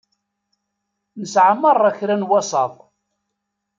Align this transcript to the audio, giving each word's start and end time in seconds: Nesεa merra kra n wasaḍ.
Nesεa 1.19 1.53
merra 1.61 1.89
kra 1.97 2.15
n 2.17 2.27
wasaḍ. 2.29 2.73